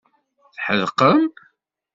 [0.55, 1.21] Tḥedqem?